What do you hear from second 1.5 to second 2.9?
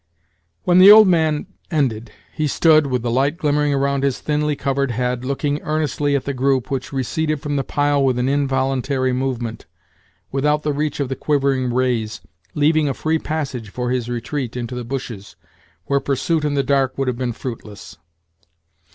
ended he stood,